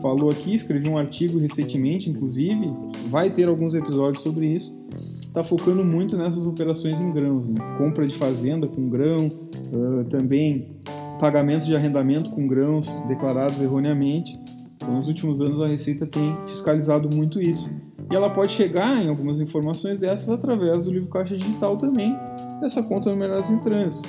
falou 0.00 0.30
aqui, 0.30 0.54
escrevi 0.54 0.88
um 0.88 0.96
artigo 0.96 1.38
recentemente, 1.38 2.08
inclusive, 2.08 2.70
vai 3.08 3.30
ter 3.30 3.48
alguns 3.48 3.74
episódios 3.74 4.22
sobre 4.22 4.46
isso. 4.46 4.72
Está 5.20 5.42
focando 5.42 5.84
muito 5.84 6.16
nessas 6.16 6.46
operações 6.46 7.00
em 7.00 7.10
grãos, 7.10 7.48
né? 7.48 7.56
compra 7.78 8.06
de 8.06 8.14
fazenda 8.14 8.68
com 8.68 8.88
grão, 8.88 9.26
uh, 9.26 10.04
também 10.04 10.68
pagamento 11.18 11.64
de 11.64 11.74
arrendamento 11.74 12.30
com 12.30 12.46
grãos 12.46 13.00
declarados 13.08 13.60
erroneamente. 13.60 14.38
Então, 14.76 14.94
nos 14.94 15.08
últimos 15.08 15.40
anos, 15.40 15.60
a 15.60 15.66
Receita 15.66 16.06
tem 16.06 16.36
fiscalizado 16.46 17.08
muito 17.14 17.40
isso. 17.40 17.70
E 18.10 18.14
ela 18.14 18.28
pode 18.28 18.52
chegar 18.52 19.02
em 19.02 19.08
algumas 19.08 19.40
informações 19.40 19.98
dessas 19.98 20.28
através 20.28 20.84
do 20.84 20.92
livro 20.92 21.08
Caixa 21.08 21.36
Digital 21.36 21.76
também, 21.76 22.16
dessa 22.60 22.82
conta 22.82 23.10
numeradas 23.10 23.50
em 23.50 23.58
trânsito. 23.58 24.08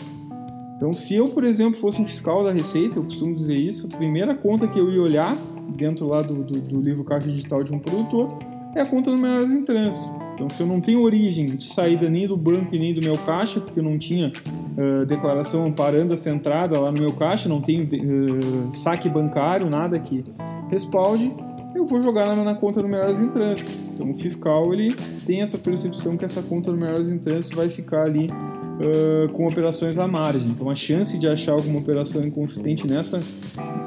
Então, 0.76 0.92
se 0.92 1.16
eu, 1.16 1.30
por 1.30 1.44
exemplo, 1.46 1.80
fosse 1.80 2.02
um 2.02 2.06
fiscal 2.06 2.44
da 2.44 2.52
Receita, 2.52 3.00
eu 3.00 3.04
costumo 3.04 3.34
dizer 3.34 3.56
isso, 3.56 3.88
a 3.92 3.96
primeira 3.96 4.36
conta 4.36 4.68
que 4.68 4.78
eu 4.78 4.92
ia 4.92 5.02
olhar 5.02 5.38
dentro 5.78 6.08
lá 6.08 6.22
do, 6.22 6.44
do, 6.44 6.60
do 6.60 6.82
livro 6.82 7.04
Caixa 7.04 7.28
Digital 7.28 7.64
de 7.64 7.74
um 7.74 7.80
produtor 7.80 8.38
é 8.76 8.82
a 8.82 8.86
conta 8.86 9.10
numeradas 9.10 9.52
em 9.52 9.64
trânsito. 9.64 10.25
Então, 10.36 10.50
se 10.50 10.62
eu 10.62 10.68
não 10.68 10.82
tenho 10.82 11.02
origem 11.02 11.46
de 11.46 11.66
saída 11.66 12.10
nem 12.10 12.28
do 12.28 12.36
banco 12.36 12.76
e 12.76 12.80
nem 12.80 12.94
do 12.94 13.02
meu 13.02 13.18
caixa, 13.26 13.62
porque 13.62 13.80
eu 13.80 13.84
não 13.84 13.98
tinha 13.98 14.34
uh, 14.78 15.06
declaração 15.06 15.66
amparando 15.66 16.14
essa 16.14 16.30
entrada 16.30 16.78
lá 16.78 16.92
no 16.92 17.00
meu 17.00 17.14
caixa, 17.14 17.48
não 17.48 17.62
tenho 17.62 17.84
uh, 17.86 18.72
saque 18.72 19.08
bancário, 19.08 19.70
nada 19.70 19.98
que 19.98 20.26
respalde, 20.70 21.32
eu 21.74 21.86
vou 21.86 22.04
jogar 22.04 22.26
na, 22.26 22.44
na 22.44 22.54
conta 22.54 22.82
numeradas 22.82 23.20
em 23.22 23.30
trânsito. 23.30 23.72
Então, 23.94 24.12
o 24.12 24.16
fiscal 24.16 24.74
ele 24.74 24.94
tem 25.26 25.42
essa 25.42 25.58
percepção 25.58 26.18
que 26.18 26.26
essa 26.26 26.42
conta 26.42 26.70
numeradas 26.70 27.10
em 27.10 27.18
trânsito 27.18 27.56
vai 27.56 27.70
ficar 27.70 28.04
ali 28.04 28.28
uh, 28.28 29.30
com 29.32 29.48
operações 29.48 29.98
à 29.98 30.06
margem. 30.06 30.50
Então, 30.50 30.70
a 30.70 30.76
chance 30.76 31.18
de 31.18 31.30
achar 31.30 31.54
alguma 31.54 31.80
operação 31.80 32.22
inconsistente 32.22 32.86
nessa 32.86 33.22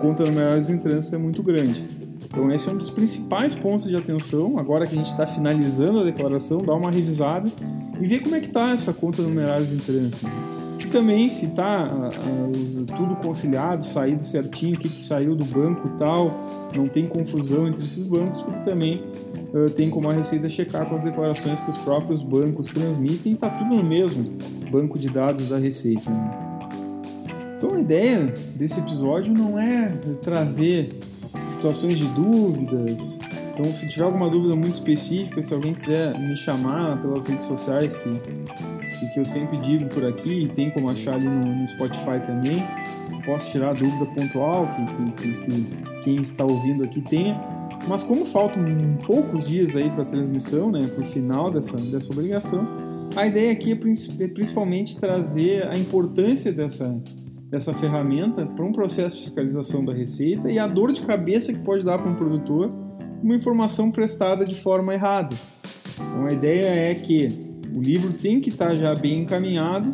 conta 0.00 0.24
numeradas 0.24 0.70
em 0.70 0.78
trânsito 0.78 1.14
é 1.14 1.18
muito 1.18 1.42
grande. 1.42 1.97
Então, 2.28 2.52
esse 2.52 2.68
é 2.68 2.72
um 2.72 2.76
dos 2.76 2.90
principais 2.90 3.54
pontos 3.54 3.86
de 3.86 3.96
atenção. 3.96 4.58
Agora 4.58 4.86
que 4.86 4.92
a 4.92 4.96
gente 4.96 5.10
está 5.10 5.26
finalizando 5.26 6.00
a 6.00 6.04
declaração, 6.04 6.58
dá 6.58 6.74
uma 6.74 6.90
revisada 6.90 7.50
e 8.00 8.06
ver 8.06 8.20
como 8.20 8.34
é 8.34 8.40
que 8.40 8.46
está 8.46 8.70
essa 8.70 8.92
conta 8.92 9.22
numerários 9.22 9.72
em 9.72 9.78
trânsito. 9.78 10.26
E 10.78 10.86
também 10.86 11.28
se 11.28 11.46
está 11.46 11.88
tudo 12.96 13.16
conciliado, 13.16 13.82
saído 13.82 14.22
certinho, 14.22 14.74
o 14.74 14.78
que, 14.78 14.88
que 14.88 15.02
saiu 15.02 15.34
do 15.34 15.44
banco 15.44 15.88
e 15.88 15.98
tal, 15.98 16.30
não 16.76 16.86
tem 16.86 17.06
confusão 17.06 17.66
entre 17.66 17.84
esses 17.84 18.06
bancos, 18.06 18.40
porque 18.40 18.60
também 18.60 19.02
uh, 19.52 19.68
tem 19.70 19.90
como 19.90 20.08
a 20.08 20.12
Receita 20.12 20.48
checar 20.48 20.86
com 20.86 20.94
as 20.94 21.02
declarações 21.02 21.60
que 21.60 21.70
os 21.70 21.76
próprios 21.78 22.22
bancos 22.22 22.68
transmitem, 22.68 23.32
está 23.32 23.50
tudo 23.50 23.74
no 23.74 23.82
mesmo 23.82 24.36
banco 24.70 24.98
de 24.98 25.08
dados 25.08 25.48
da 25.48 25.58
Receita. 25.58 26.10
Né? 26.10 26.30
Então 27.56 27.74
a 27.74 27.80
ideia 27.80 28.32
desse 28.54 28.78
episódio 28.78 29.34
não 29.34 29.58
é 29.58 29.88
trazer 30.22 30.90
situações 31.46 31.98
de 31.98 32.06
dúvidas. 32.06 33.18
Então, 33.52 33.74
se 33.74 33.88
tiver 33.88 34.04
alguma 34.04 34.30
dúvida 34.30 34.54
muito 34.54 34.74
específica, 34.74 35.42
se 35.42 35.52
alguém 35.52 35.74
quiser 35.74 36.18
me 36.18 36.36
chamar 36.36 37.00
pelas 37.00 37.26
redes 37.26 37.46
sociais, 37.46 37.94
que, 37.94 38.12
que, 38.98 39.08
que 39.12 39.20
eu 39.20 39.24
sempre 39.24 39.58
digo 39.58 39.86
por 39.86 40.04
aqui, 40.04 40.44
e 40.44 40.48
tem 40.48 40.70
como 40.70 40.88
achar 40.88 41.14
ali 41.14 41.26
no, 41.26 41.40
no 41.40 41.66
Spotify 41.66 42.20
também, 42.26 42.62
posso 43.24 43.50
tirar 43.50 43.74
dúvida 43.74 44.06
pontual 44.06 44.66
que, 44.68 45.12
que, 45.12 45.32
que 45.44 46.02
quem 46.02 46.16
está 46.22 46.44
ouvindo 46.44 46.84
aqui 46.84 47.00
tenha. 47.02 47.38
Mas 47.86 48.02
como 48.02 48.24
faltam 48.24 48.64
poucos 49.06 49.46
dias 49.46 49.76
aí 49.76 49.90
para 49.90 50.02
a 50.02 50.06
transmissão, 50.06 50.70
né, 50.70 50.86
para 50.86 51.02
o 51.02 51.04
final 51.04 51.50
dessa, 51.50 51.76
dessa 51.76 52.12
obrigação, 52.12 52.66
a 53.16 53.26
ideia 53.26 53.52
aqui 53.52 53.72
é, 53.72 54.24
é 54.24 54.28
principalmente 54.28 54.98
trazer 54.98 55.66
a 55.66 55.76
importância 55.76 56.52
dessa, 56.52 56.96
dessa 57.50 57.72
ferramenta 57.74 58.44
para 58.44 58.64
um 58.64 58.72
processo 58.72 59.16
de 59.16 59.22
fiscalização 59.22 59.84
da 59.84 59.92
receita 59.92 60.50
e 60.50 60.58
a 60.58 60.66
dor 60.66 60.92
de 60.92 61.02
cabeça 61.02 61.52
que 61.52 61.60
pode 61.60 61.84
dar 61.84 61.98
para 61.98 62.10
um 62.10 62.14
produtor 62.14 62.68
uma 63.22 63.34
informação 63.34 63.90
prestada 63.90 64.44
de 64.44 64.54
forma 64.54 64.94
errada. 64.94 65.34
Então 65.94 66.26
a 66.26 66.32
ideia 66.32 66.66
é 66.66 66.94
que 66.94 67.28
o 67.74 67.80
livro 67.80 68.12
tem 68.12 68.40
que 68.40 68.50
estar 68.50 68.74
já 68.74 68.94
bem 68.94 69.22
encaminhado 69.22 69.90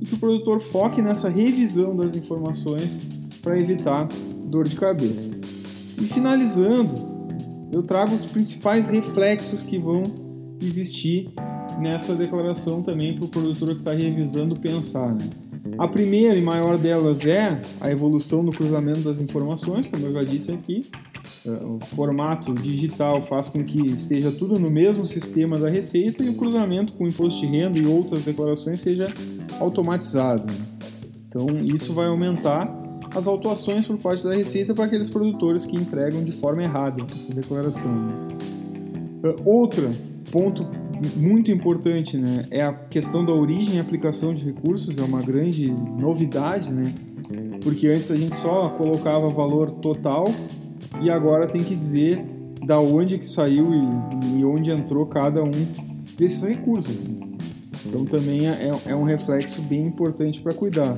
e 0.00 0.04
que 0.04 0.14
o 0.14 0.18
produtor 0.18 0.60
foque 0.60 1.00
nessa 1.00 1.28
revisão 1.28 1.94
das 1.94 2.16
informações 2.16 3.00
para 3.42 3.58
evitar 3.58 4.08
dor 4.46 4.66
de 4.66 4.76
cabeça. 4.76 5.34
E 6.00 6.04
finalizando, 6.04 6.94
eu 7.72 7.82
trago 7.82 8.14
os 8.14 8.24
principais 8.24 8.88
reflexos 8.88 9.62
que 9.62 9.78
vão 9.78 10.02
existir 10.60 11.30
nessa 11.78 12.14
declaração 12.14 12.82
também 12.82 13.14
para 13.14 13.24
o 13.24 13.28
produtor 13.28 13.68
que 13.70 13.80
está 13.80 13.92
revisando 13.92 14.58
pensar. 14.58 15.14
Né? 15.14 15.28
A 15.78 15.88
primeira 15.88 16.36
e 16.36 16.42
maior 16.42 16.78
delas 16.78 17.24
é 17.26 17.60
a 17.80 17.90
evolução 17.90 18.44
do 18.44 18.52
cruzamento 18.52 19.00
das 19.00 19.20
informações, 19.20 19.86
como 19.86 20.06
eu 20.06 20.12
já 20.12 20.22
disse 20.22 20.52
aqui. 20.52 20.82
É, 21.46 21.50
o 21.50 21.78
formato 21.94 22.54
digital 22.54 23.20
faz 23.20 23.48
com 23.48 23.62
que 23.64 23.80
esteja 23.86 24.30
tudo 24.30 24.58
no 24.58 24.70
mesmo 24.70 25.06
sistema 25.06 25.58
da 25.58 25.68
Receita 25.68 26.22
e 26.22 26.28
o 26.30 26.34
cruzamento 26.34 26.92
com 26.94 27.04
o 27.04 27.08
imposto 27.08 27.40
de 27.40 27.46
renda 27.46 27.78
e 27.78 27.86
outras 27.86 28.24
declarações 28.24 28.80
seja 28.80 29.06
automatizado. 29.60 30.52
Então, 31.28 31.46
isso 31.64 31.92
vai 31.92 32.06
aumentar 32.06 32.72
as 33.14 33.26
autuações 33.26 33.86
por 33.86 33.98
parte 33.98 34.24
da 34.24 34.34
Receita 34.34 34.74
para 34.74 34.84
aqueles 34.84 35.08
produtores 35.10 35.66
que 35.66 35.76
entregam 35.76 36.22
de 36.22 36.32
forma 36.32 36.62
errada 36.62 37.04
essa 37.12 37.32
declaração. 37.32 37.90
Né? 37.90 38.28
É, 39.24 39.36
outra 39.44 39.90
ponto 40.30 40.66
muito 41.16 41.50
importante, 41.50 42.16
né? 42.16 42.46
É 42.50 42.62
a 42.62 42.72
questão 42.72 43.24
da 43.24 43.32
origem 43.32 43.76
e 43.76 43.78
aplicação 43.78 44.32
de 44.32 44.44
recursos, 44.44 44.96
é 44.98 45.02
uma 45.02 45.22
grande 45.22 45.70
novidade, 45.98 46.72
né? 46.72 46.92
Porque 47.62 47.88
antes 47.88 48.10
a 48.10 48.16
gente 48.16 48.36
só 48.36 48.68
colocava 48.70 49.28
valor 49.28 49.72
total 49.72 50.26
e 51.00 51.10
agora 51.10 51.46
tem 51.46 51.62
que 51.62 51.74
dizer 51.74 52.24
da 52.64 52.78
onde 52.80 53.18
que 53.18 53.26
saiu 53.26 53.68
e, 53.72 54.40
e 54.40 54.44
onde 54.44 54.70
entrou 54.70 55.06
cada 55.06 55.42
um 55.42 55.50
desses 56.16 56.42
recursos. 56.42 57.02
Né? 57.02 57.26
Então 57.86 58.04
também 58.04 58.48
é, 58.48 58.70
é 58.86 58.94
um 58.94 59.04
reflexo 59.04 59.60
bem 59.62 59.86
importante 59.86 60.40
para 60.40 60.52
cuidar. 60.52 60.96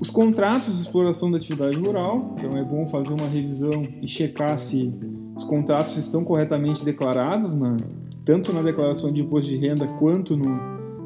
Os 0.00 0.10
contratos 0.10 0.74
de 0.74 0.80
exploração 0.80 1.30
da 1.30 1.36
atividade 1.36 1.76
rural, 1.76 2.34
então 2.36 2.58
é 2.58 2.64
bom 2.64 2.86
fazer 2.88 3.12
uma 3.12 3.28
revisão 3.28 3.86
e 4.00 4.08
checar 4.08 4.58
se 4.58 4.92
os 5.36 5.44
contratos 5.44 5.96
estão 5.96 6.24
corretamente 6.24 6.84
declarados 6.84 7.54
na, 7.54 7.76
tanto 8.24 8.52
na 8.52 8.62
declaração 8.62 9.12
de 9.12 9.22
imposto 9.22 9.50
de 9.50 9.56
renda 9.56 9.86
quanto 9.98 10.36
no, 10.36 10.60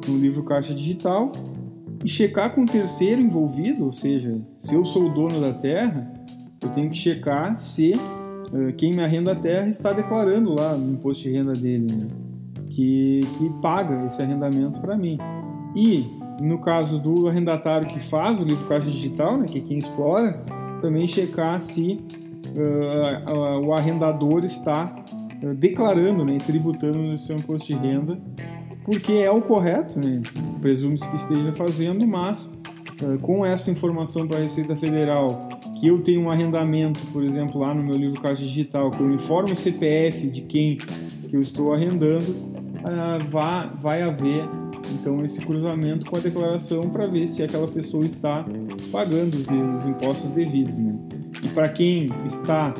no 0.06 0.18
livro 0.18 0.42
Caixa 0.44 0.74
Digital, 0.74 1.30
e 2.04 2.08
checar 2.08 2.54
com 2.54 2.62
o 2.62 2.66
terceiro 2.66 3.20
envolvido, 3.20 3.84
ou 3.84 3.92
seja, 3.92 4.38
se 4.58 4.74
eu 4.74 4.84
sou 4.84 5.06
o 5.06 5.14
dono 5.14 5.40
da 5.40 5.52
terra, 5.52 6.12
eu 6.62 6.68
tenho 6.68 6.90
que 6.90 6.96
checar 6.96 7.58
se 7.58 7.92
uh, 7.92 8.72
quem 8.76 8.92
me 8.92 9.02
arrenda 9.02 9.32
a 9.32 9.34
terra 9.34 9.68
está 9.68 9.92
declarando 9.92 10.54
lá 10.54 10.76
no 10.76 10.92
imposto 10.92 11.24
de 11.24 11.30
renda 11.30 11.52
dele, 11.52 11.86
né? 11.92 12.08
que, 12.70 13.20
que 13.38 13.50
paga 13.62 14.06
esse 14.06 14.20
arrendamento 14.20 14.80
para 14.80 14.96
mim. 14.96 15.18
E 15.74 16.06
no 16.40 16.58
caso 16.60 16.98
do 16.98 17.28
arrendatário 17.28 17.88
que 17.88 17.98
faz 17.98 18.40
o 18.40 18.44
livro 18.44 18.66
Caixa 18.66 18.90
Digital, 18.90 19.38
né, 19.38 19.46
que 19.46 19.58
é 19.58 19.60
quem 19.62 19.78
explora, 19.78 20.44
também 20.80 21.08
checar 21.08 21.60
se 21.60 21.98
uh, 22.54 23.30
uh, 23.30 23.66
o 23.66 23.72
arrendador 23.72 24.44
está 24.44 24.94
declarando, 25.56 26.24
né, 26.24 26.38
tributando 26.38 26.98
no 26.98 27.18
seu 27.18 27.36
imposto 27.36 27.68
de 27.68 27.78
renda, 27.78 28.18
porque 28.84 29.14
é 29.14 29.30
o 29.30 29.42
correto, 29.42 29.98
né, 29.98 30.22
presume-se 30.60 31.08
que 31.08 31.16
esteja 31.16 31.52
fazendo, 31.52 32.06
mas 32.06 32.54
uh, 33.02 33.18
com 33.20 33.44
essa 33.44 33.70
informação 33.70 34.26
para 34.26 34.38
a 34.38 34.42
Receita 34.42 34.76
Federal, 34.76 35.48
que 35.80 35.88
eu 35.88 36.00
tenho 36.00 36.22
um 36.22 36.30
arrendamento, 36.30 37.00
por 37.12 37.22
exemplo, 37.22 37.60
lá 37.60 37.74
no 37.74 37.82
meu 37.82 37.96
livro 37.96 38.20
Caixa 38.20 38.44
Digital, 38.44 38.90
que 38.90 39.00
eu 39.00 39.12
informo 39.12 39.52
o 39.52 39.56
CPF 39.56 40.28
de 40.28 40.42
quem 40.42 40.78
que 41.28 41.34
eu 41.34 41.40
estou 41.40 41.72
arrendando, 41.72 42.30
uh, 42.30 43.28
vai, 43.28 43.70
vai 43.80 44.02
haver 44.02 44.48
então 44.94 45.24
esse 45.24 45.40
cruzamento 45.40 46.06
com 46.06 46.16
a 46.16 46.20
declaração 46.20 46.82
para 46.82 47.06
ver 47.06 47.26
se 47.26 47.42
aquela 47.42 47.66
pessoa 47.66 48.06
está 48.06 48.44
pagando 48.92 49.34
os, 49.34 49.46
os 49.78 49.86
impostos 49.86 50.30
devidos, 50.30 50.78
né? 50.78 50.94
E 51.42 51.48
para 51.48 51.68
quem 51.68 52.08
está 52.24 52.72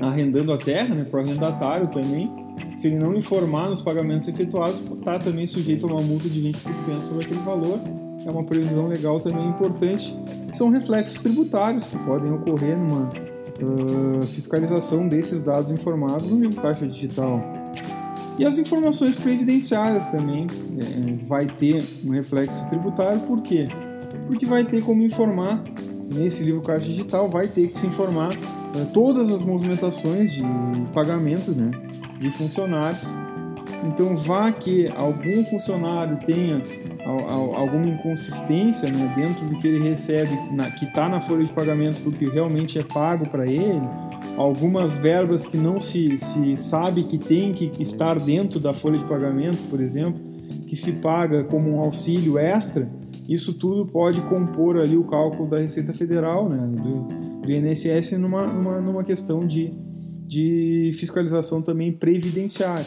arrendando 0.00 0.52
a 0.52 0.58
terra, 0.58 0.94
né, 0.94 1.04
para 1.04 1.20
o 1.20 1.22
arrendatário 1.22 1.88
também, 1.88 2.30
se 2.74 2.88
ele 2.88 2.96
não 2.96 3.14
informar 3.14 3.68
nos 3.68 3.80
pagamentos 3.80 4.28
efetuados, 4.28 4.80
está 4.80 5.18
também 5.18 5.46
sujeito 5.46 5.86
a 5.86 5.92
uma 5.92 6.02
multa 6.02 6.28
de 6.28 6.40
20% 6.40 7.04
sobre 7.04 7.24
aquele 7.24 7.40
valor. 7.40 7.80
É 8.24 8.30
uma 8.30 8.44
previsão 8.44 8.86
legal 8.86 9.18
também 9.20 9.46
importante. 9.48 10.14
São 10.52 10.70
reflexos 10.70 11.22
tributários 11.22 11.86
que 11.86 11.96
podem 11.98 12.30
ocorrer 12.32 12.76
numa 12.76 13.08
uh, 13.08 14.26
fiscalização 14.26 15.08
desses 15.08 15.42
dados 15.42 15.70
informados 15.70 16.30
no 16.30 16.38
livro 16.40 16.60
caixa 16.60 16.86
digital. 16.86 17.40
E 18.38 18.44
as 18.44 18.58
informações 18.58 19.14
previdenciárias 19.16 20.06
também 20.08 20.46
é, 20.78 21.24
vai 21.26 21.46
ter 21.46 21.84
um 22.04 22.10
reflexo 22.10 22.66
tributário, 22.68 23.20
por 23.20 23.42
quê? 23.42 23.68
Porque 24.26 24.46
vai 24.46 24.64
ter 24.64 24.82
como 24.82 25.02
informar, 25.02 25.62
nesse 26.10 26.42
livro 26.42 26.60
caixa 26.60 26.86
digital, 26.86 27.28
vai 27.28 27.46
ter 27.46 27.68
que 27.68 27.78
se 27.78 27.86
informar 27.86 28.36
uh, 28.36 28.86
todas 28.92 29.30
as 29.30 29.42
movimentações 29.42 30.32
de 30.32 30.42
pagamento 30.92 31.52
né, 31.52 31.70
de 32.18 32.30
funcionários. 32.30 33.14
Então, 33.84 34.16
vá 34.16 34.52
que 34.52 34.88
algum 34.94 35.44
funcionário 35.46 36.18
tenha 36.18 36.60
alguma 37.56 37.86
inconsistência 37.86 38.90
né, 38.90 39.12
dentro 39.16 39.46
do 39.46 39.56
que 39.58 39.66
ele 39.66 39.88
recebe, 39.88 40.30
na, 40.52 40.70
que 40.70 40.84
está 40.84 41.08
na 41.08 41.20
folha 41.20 41.44
de 41.44 41.52
pagamento, 41.52 42.00
porque 42.02 42.28
realmente 42.28 42.78
é 42.78 42.82
pago 42.82 43.28
para 43.28 43.46
ele, 43.46 43.80
algumas 44.36 44.94
verbas 44.96 45.46
que 45.46 45.56
não 45.56 45.80
se, 45.80 46.16
se 46.18 46.56
sabe 46.56 47.04
que 47.04 47.18
tem 47.18 47.52
que 47.52 47.70
estar 47.80 48.18
dentro 48.18 48.60
da 48.60 48.72
folha 48.72 48.98
de 48.98 49.04
pagamento, 49.04 49.58
por 49.68 49.80
exemplo, 49.80 50.20
que 50.66 50.76
se 50.76 50.92
paga 50.92 51.44
como 51.44 51.76
um 51.76 51.80
auxílio 51.80 52.38
extra, 52.38 52.88
isso 53.30 53.54
tudo 53.54 53.86
pode 53.86 54.20
compor 54.22 54.76
ali 54.76 54.96
o 54.96 55.04
cálculo 55.04 55.48
da 55.48 55.60
Receita 55.60 55.94
Federal, 55.94 56.48
né, 56.48 56.66
do, 56.66 57.42
do 57.42 57.52
INSS, 57.52 58.18
numa, 58.18 58.44
numa, 58.44 58.80
numa 58.80 59.04
questão 59.04 59.46
de, 59.46 59.72
de 60.26 60.90
fiscalização 60.94 61.62
também 61.62 61.92
previdenciária. 61.92 62.86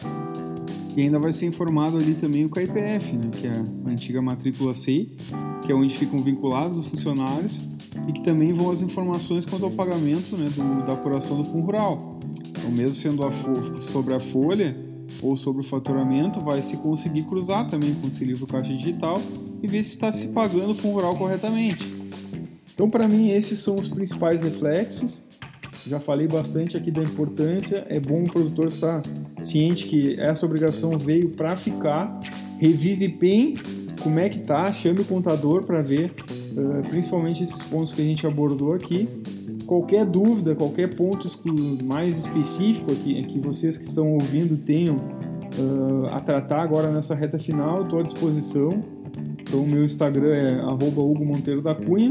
E 0.98 1.02
ainda 1.02 1.18
vai 1.18 1.32
ser 1.32 1.46
informado 1.46 1.98
ali 1.98 2.14
também 2.14 2.44
o 2.44 2.50
KIPF, 2.50 3.14
né, 3.14 3.32
que 3.32 3.48
é 3.48 3.52
a 3.52 3.90
antiga 3.90 4.22
matrícula 4.22 4.74
SEI, 4.74 5.16
que 5.62 5.72
é 5.72 5.76
onde 5.76 5.96
ficam 5.96 6.20
vinculados 6.22 6.76
os 6.76 6.90
funcionários 6.90 7.62
e 8.06 8.12
que 8.12 8.22
também 8.22 8.52
vão 8.52 8.70
as 8.70 8.82
informações 8.82 9.46
quanto 9.46 9.64
ao 9.64 9.72
pagamento 9.72 10.36
né, 10.36 10.50
do, 10.50 10.86
da 10.86 10.92
apuração 10.92 11.38
do 11.38 11.46
fundo 11.46 11.68
rural. 11.68 12.20
Então, 12.50 12.70
mesmo 12.70 12.96
sendo 12.96 13.26
a 13.26 13.32
sobre 13.80 14.14
a 14.14 14.20
folha 14.20 14.76
ou 15.22 15.38
sobre 15.38 15.62
o 15.62 15.64
faturamento, 15.64 16.42
vai 16.42 16.62
se 16.62 16.76
conseguir 16.76 17.24
cruzar 17.24 17.66
também 17.70 17.94
com 17.94 18.10
esse 18.10 18.26
livro 18.26 18.46
Caixa 18.46 18.74
Digital 18.74 19.22
e 19.64 19.68
ver 19.68 19.82
se 19.82 19.92
está 19.92 20.12
se 20.12 20.28
pagando 20.28 20.72
o 20.72 20.76
fundo 20.76 20.96
rural 20.96 21.16
corretamente. 21.16 21.92
Então, 22.74 22.90
para 22.90 23.08
mim, 23.08 23.30
esses 23.30 23.60
são 23.60 23.76
os 23.76 23.88
principais 23.88 24.44
reflexos. 24.44 25.24
Já 25.88 26.00
falei 26.00 26.28
bastante 26.28 26.76
aqui 26.76 26.92
da 26.92 27.02
importância. 27.02 27.86
É 27.90 28.00
bom 28.00 28.24
o 28.24 28.32
produtor 28.32 28.68
estar 28.68 29.02
ciente 29.42 29.88
que 29.88 30.20
essa 30.20 30.46
obrigação 30.46 30.98
veio 30.98 31.30
para 31.30 31.56
ficar. 31.56 32.20
Revise 32.58 33.08
bem 33.08 33.54
como 34.02 34.20
é 34.20 34.28
que 34.28 34.40
tá, 34.40 34.72
chame 34.72 35.00
o 35.00 35.06
contador 35.06 35.64
para 35.64 35.82
ver, 35.82 36.14
uh, 36.58 36.90
principalmente 36.90 37.42
esses 37.44 37.62
pontos 37.64 37.94
que 37.94 38.02
a 38.02 38.06
gente 38.06 38.28
abordou 38.28 38.74
aqui. 38.74 39.08
Qualquer 39.66 40.06
dúvida, 40.06 40.56
qualquer 40.56 40.94
ponto 40.94 41.28
mais 41.86 42.18
específico 42.20 42.92
aqui, 42.92 43.24
que 43.24 43.40
vocês 43.40 43.78
que 43.78 43.86
estão 43.86 44.12
ouvindo 44.14 44.58
tenham 44.58 44.98
uh, 44.98 46.08
a 46.12 46.20
tratar 46.20 46.62
agora 46.62 46.92
nessa 46.92 47.16
reta 47.16 47.40
final, 47.40 47.84
estou 47.84 48.00
à 48.00 48.04
disposição. 48.04 48.72
Então, 49.44 49.62
o 49.62 49.70
meu 49.70 49.84
Instagram 49.84 50.34
é 50.34 50.66
Hugo 50.66 51.26
Monteiro 51.26 51.62
da 51.62 51.76
Cunha, 51.76 52.10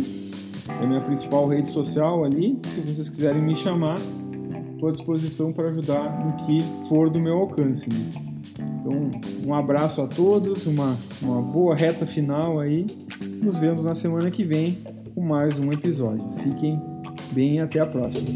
é 0.69 0.85
a 0.85 0.87
minha 0.87 1.01
principal 1.01 1.49
rede 1.49 1.71
social 1.71 2.25
ali. 2.25 2.57
Se 2.65 2.81
vocês 2.81 3.11
quiserem 3.11 3.43
me 3.43 3.57
chamar, 3.57 3.99
estou 4.73 4.89
à 4.89 4.93
disposição 4.93 5.53
para 5.53 5.69
ajudar 5.69 6.25
no 6.25 6.37
que 6.45 6.59
for 6.89 7.11
do 7.11 7.19
meu 7.19 7.39
alcance. 7.39 7.89
Né? 7.89 8.33
Então, 8.81 9.11
um 9.47 9.55
abraço 9.55 10.03
a 10.03 10.07
todos, 10.07 10.67
uma, 10.67 10.97
uma 11.21 11.41
boa 11.41 11.75
reta 11.75 12.07
final 12.07 12.61
aí. 12.61 12.87
Nos 13.43 13.57
vemos 13.57 13.85
na 13.85 13.95
semana 13.95 14.31
que 14.31 14.45
vem 14.45 14.79
com 15.15 15.21
mais 15.21 15.59
um 15.59 15.73
episódio. 15.73 16.25
Fiquem 16.43 16.81
bem 17.33 17.57
e 17.57 17.61
até 17.61 17.81
a 17.81 17.87
próxima. 17.87 18.33